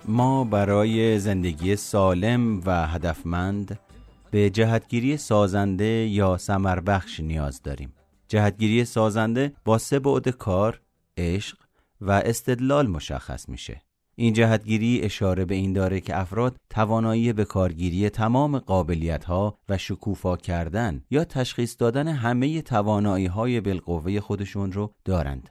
[0.08, 3.78] ما برای زندگی سالم و هدفمند
[4.30, 7.92] به جهتگیری سازنده یا سمربخش نیاز داریم.
[8.28, 10.80] جهتگیری سازنده با سه بعد کار،
[11.16, 11.58] عشق
[12.00, 13.82] و استدلال مشخص میشه.
[14.14, 19.78] این جهتگیری اشاره به این داره که افراد توانایی به کارگیری تمام قابلیت ها و
[19.78, 25.50] شکوفا کردن یا تشخیص دادن همه توانایی های بالقوه خودشون رو دارند.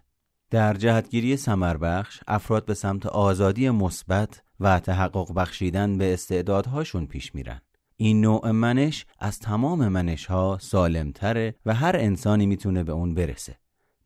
[0.50, 7.62] در جهتگیری سمربخش افراد به سمت آزادی مثبت و تحقق بخشیدن به استعدادهاشون پیش میرن.
[7.98, 13.56] این نوع منش از تمام منش ها سالمتره و هر انسانی می‌تونه به اون برسه.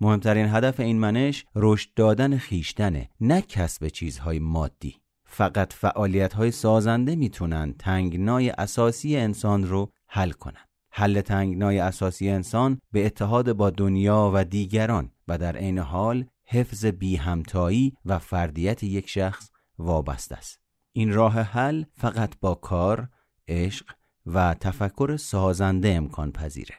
[0.01, 4.95] مهمترین هدف این منش رشد دادن خیشتنه نه کسب چیزهای مادی.
[5.25, 10.65] فقط فعالیت های سازنده می‌تونن تنگنای اساسی انسان رو حل کنن.
[10.91, 16.85] حل تنگنای اساسی انسان به اتحاد با دنیا و دیگران و در عین حال حفظ
[16.85, 19.50] بی همتایی و فردیت یک شخص
[19.81, 20.59] وابسته است.
[20.93, 23.09] این راه حل فقط با کار،
[23.47, 23.85] عشق
[24.25, 26.75] و تفکر سازنده امکان پذیره.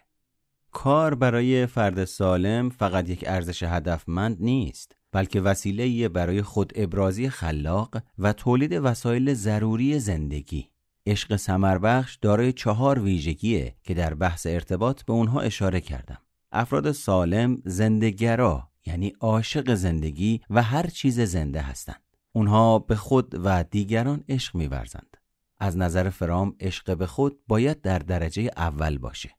[0.72, 7.96] کار برای فرد سالم فقط یک ارزش هدفمند نیست بلکه وسیله برای خود ابرازی خلاق
[8.18, 10.68] و تولید وسایل ضروری زندگی
[11.06, 16.18] عشق سمربخش دارای چهار ویژگیه که در بحث ارتباط به اونها اشاره کردم
[16.52, 22.02] افراد سالم زندگرا یعنی عاشق زندگی و هر چیز زنده هستند
[22.32, 25.16] اونها به خود و دیگران عشق میورزند.
[25.58, 29.30] از نظر فرام عشق به خود باید در درجه اول باشه.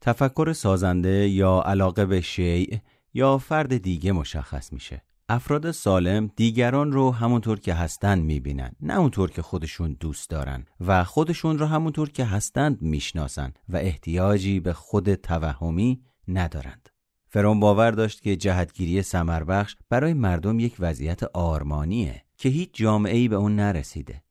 [0.00, 2.78] تفکر سازنده یا علاقه به شیء
[3.14, 5.02] یا فرد دیگه مشخص میشه.
[5.28, 11.04] افراد سالم دیگران رو همونطور که هستند می‌بینن نه اونطور که خودشون دوست دارن و
[11.04, 16.88] خودشون رو همونطور که هستند می‌شناسن و احتیاجی به خود توهمی ندارند.
[17.28, 22.24] فرون باور داشت که جهتگیری سمربخش برای مردم یک وضعیت آرمانیه.
[22.40, 24.22] که هیچ جامعه به اون نرسیده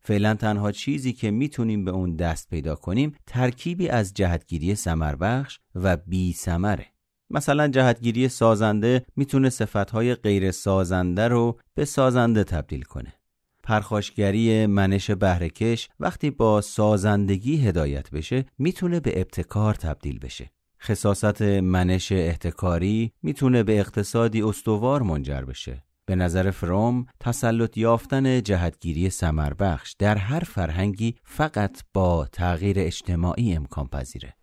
[0.00, 5.96] فعلا تنها چیزی که می‌تونیم به اون دست پیدا کنیم ترکیبی از جهتگیری سمربخش و
[5.96, 6.86] بی سمره
[7.30, 13.12] مثلا جهتگیری سازنده می‌تونه صفتهای غیر سازنده رو به سازنده تبدیل کنه.
[13.62, 20.50] پرخاشگری منش بهرهکش وقتی با سازندگی هدایت بشه می‌تونه به ابتکار تبدیل بشه.
[20.82, 25.85] خصاصت منش احتکاری می‌تونه به اقتصادی استوار منجر بشه.
[26.06, 33.86] به نظر فروم تسلط یافتن جهتگیری سمربخش در هر فرهنگی فقط با تغییر اجتماعی امکان
[33.86, 34.34] پذیره.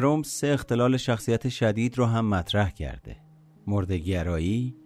[0.00, 3.16] فروم سه اختلال شخصیت شدید رو هم مطرح کرده.
[3.66, 4.76] مردگرایی،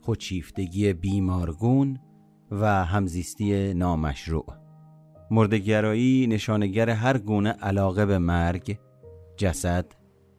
[0.00, 1.98] خودشیفتگی بیمارگون
[2.50, 4.46] و همزیستی نامشروع.
[5.30, 8.78] مردگرایی نشانگر هر گونه علاقه به مرگ،
[9.36, 9.86] جسد،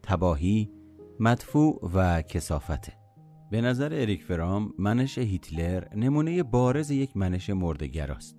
[0.03, 0.71] تباهی،
[1.19, 2.93] مدفوع و کسافته
[3.51, 8.37] به نظر اریک فرام منش هیتلر نمونه بارز یک منش مردگراست.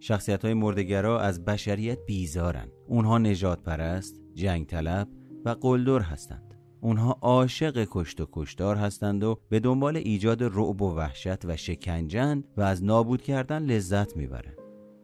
[0.00, 2.68] شخصیت های مردگرا از بشریت بیزارن.
[2.88, 5.08] اونها نجات پرست، جنگ طلب
[5.44, 6.54] و قلدر هستند.
[6.80, 12.44] اونها عاشق کشت و کشتار هستند و به دنبال ایجاد رعب و وحشت و شکنجن
[12.56, 14.58] و از نابود کردن لذت می‌برند.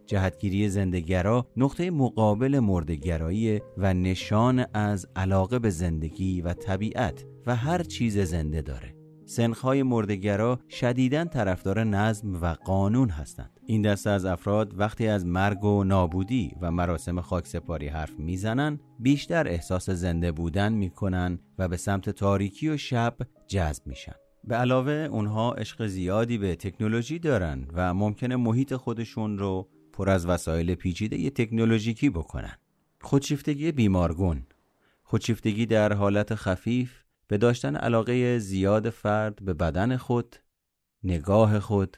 [0.06, 7.82] جهتگیری زندگرا نقطه مقابل مردگرایی و نشان از علاقه به زندگی و طبیعت و هر
[7.82, 8.94] چیز زنده داره.
[9.26, 13.53] سنخهای مردگرا شدیداً طرفدار نظم و قانون هستند.
[13.66, 19.48] این دسته از افراد وقتی از مرگ و نابودی و مراسم خاکسپاری حرف می‌زنن بیشتر
[19.48, 23.16] احساس زنده بودن می‌کنن و به سمت تاریکی و شب
[23.48, 24.14] جذب میشن.
[24.44, 30.26] به علاوه اونها عشق زیادی به تکنولوژی دارن و ممکنه محیط خودشون رو پر از
[30.26, 32.58] وسایل پیچیده تکنولوژیکی بکنن.
[33.00, 34.46] خودشیفتگی بیمارگون
[35.02, 40.36] خودشیفتگی در حالت خفیف به داشتن علاقه زیاد فرد به بدن خود
[41.04, 41.96] نگاه خود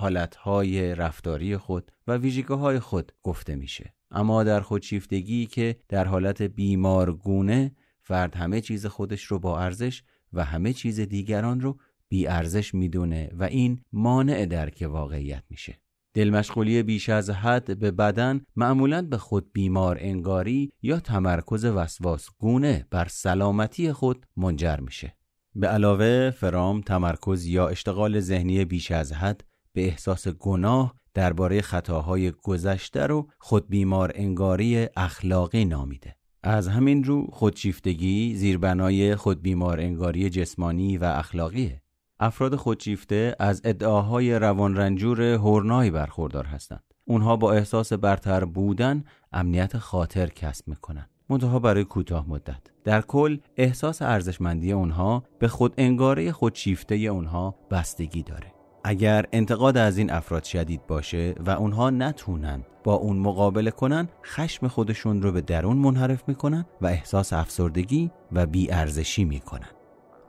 [0.00, 6.42] حالتهای رفتاری خود و ویژگاه های خود گفته میشه اما در خودشیفتگی که در حالت
[6.42, 7.72] بیمارگونه
[8.02, 11.78] فرد همه چیز خودش رو با ارزش و همه چیز دیگران رو
[12.08, 15.80] بی ارزش می‌دونه و این مانع درک واقعیت میشه
[16.14, 22.86] دلمشغولی بیش از حد به بدن معمولا به خود بیمار انگاری یا تمرکز وسواس گونه
[22.90, 25.16] بر سلامتی خود منجر میشه.
[25.54, 29.44] به علاوه فرام تمرکز یا اشتغال ذهنی بیش از حد
[29.78, 36.16] به احساس گناه درباره خطاهای گذشته رو خود بیمار انگاری اخلاقی نامیده.
[36.42, 41.82] از همین رو خودشیفتگی زیربنای خود بیمار انگاری جسمانی و اخلاقیه.
[42.20, 46.84] افراد خودشیفته از ادعاهای روانرنجور هورنایی برخوردار هستند.
[47.04, 51.06] اونها با احساس برتر بودن امنیت خاطر کسب می‌کنن.
[51.28, 52.62] منتها برای کوتاه مدت.
[52.84, 58.57] در کل احساس ارزشمندی اونها به خود انگاره خودشیفته اونها بستگی داره.
[58.84, 64.68] اگر انتقاد از این افراد شدید باشه و اونها نتونن با اون مقابله کنن خشم
[64.68, 69.68] خودشون رو به درون منحرف می‌کنن و احساس افسردگی و بیارزشی می‌کنن.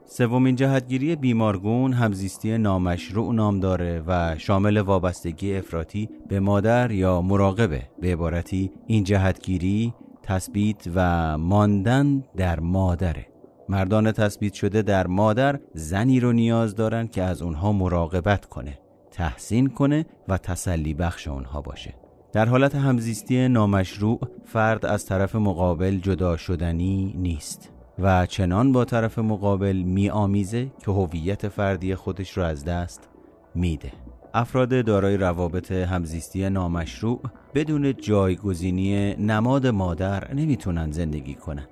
[0.04, 7.82] سومین جهتگیری بیمارگون همزیستی نامشروع نام داره و شامل وابستگی افراطی به مادر یا مراقبه.
[8.00, 13.26] به عبارتی این جهتگیری تثبیت و ماندن در مادره.
[13.70, 18.78] مردان تثبیت شده در مادر زنی رو نیاز دارن که از اونها مراقبت کنه
[19.10, 21.94] تحسین کنه و تسلی بخش اونها باشه.
[22.32, 29.18] در حالت همزیستی نامشروع فرد از طرف مقابل جدا شدنی نیست و چنان با طرف
[29.18, 33.08] مقابل می آمیزه که هویت فردی خودش رو از دست
[33.54, 33.92] میده.
[34.34, 37.20] افراد دارای روابط همزیستی نامشروع
[37.54, 41.66] بدون جایگزینی نماد مادر نمی‌تونن زندگی کنن.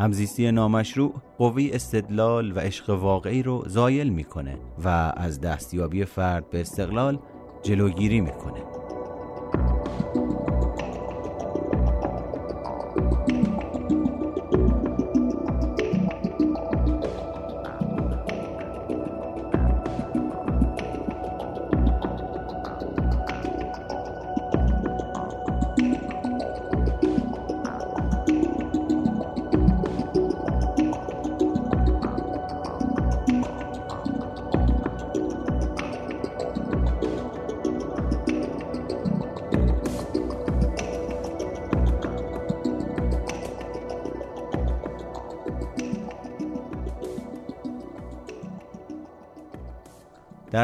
[0.00, 6.60] همزیستی نامشروع قوی استدلال و عشق واقعی رو زایل می‌کنه و از دستیابی فرد به
[6.60, 7.18] استقلال
[7.62, 8.69] جلوگیری می‌کنه.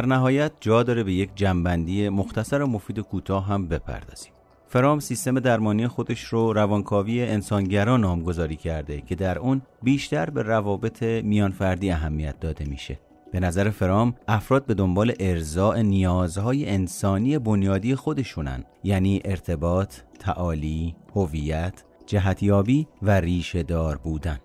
[0.06, 4.32] نهایت جا داره به یک جنبندی مختصر و مفید کوتاه هم بپردازیم.
[4.68, 11.02] فرام سیستم درمانی خودش رو روانکاوی انسانگرا نامگذاری کرده که در اون بیشتر به روابط
[11.02, 12.98] میانفردی اهمیت داده میشه.
[13.32, 21.84] به نظر فرام افراد به دنبال ارزاع نیازهای انسانی بنیادی خودشونن یعنی ارتباط، تعالی، هویت،
[22.06, 24.38] جهتیابی و ریشه دار بودن.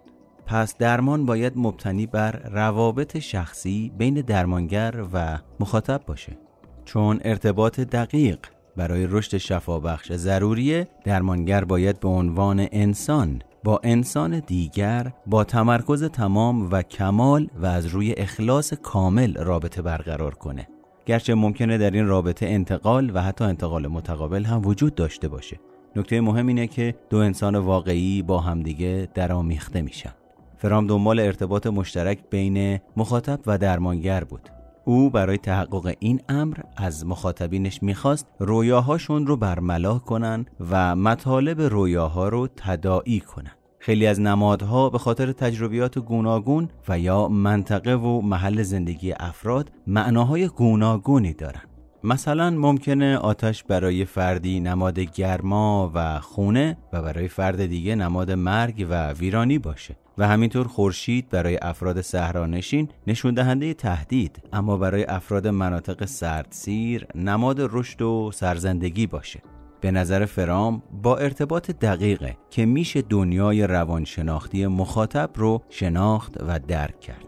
[0.51, 6.37] پس درمان باید مبتنی بر روابط شخصی بین درمانگر و مخاطب باشه.
[6.85, 8.39] چون ارتباط دقیق
[8.77, 16.71] برای رشد شفابخش ضروریه درمانگر باید به عنوان انسان با انسان دیگر با تمرکز تمام
[16.71, 20.67] و کمال و از روی اخلاص کامل رابطه برقرار کنه.
[21.05, 25.59] گرچه ممکنه در این رابطه انتقال و حتی انتقال متقابل هم وجود داشته باشه.
[25.95, 30.13] نکته مهم اینه که دو انسان واقعی با همدیگه درآمیخته میشن.
[30.61, 34.49] فرام دنبال ارتباط مشترک بین مخاطب و درمانگر بود.
[34.85, 42.29] او برای تحقق این امر از مخاطبینش می‌خواست رویاهاشون رو برملا کنن و مطالب رویاها
[42.29, 43.51] رو تداعی کنن.
[43.79, 50.47] خیلی از نمادها به خاطر تجربیات گوناگون و یا منطقه و محل زندگی افراد معناهای
[50.47, 51.67] گوناگونی دارند.
[52.03, 58.87] مثلا ممکنه آتش برای فردی نماد گرما و خونه و برای فرد دیگه نماد مرگ
[58.89, 59.95] و ویرانی باشه.
[60.17, 67.57] و همینطور خورشید برای افراد صحرانشین نشون دهنده تهدید اما برای افراد مناطق سردسیر نماد
[67.59, 69.41] رشد و سرزندگی باشه.
[69.81, 76.99] به نظر فرام با ارتباط دقیقه که میشه دنیای روانشناختی مخاطب رو شناخت و درک
[76.99, 77.25] کرد.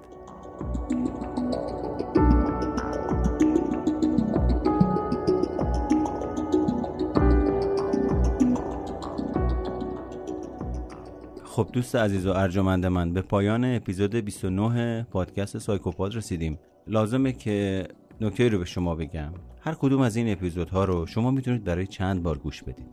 [11.53, 16.59] خب دوست عزیز و ارجمند من به پایان اپیزود 29 پادکست سایکوپاد رسیدیم.
[16.87, 17.87] لازمه که
[18.21, 19.33] نکته رو به شما بگم.
[19.61, 22.87] هر کدوم از این اپیزودها رو شما می‌تونید برای چند بار گوش بدید.